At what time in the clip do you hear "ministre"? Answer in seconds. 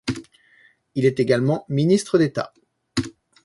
1.69-2.17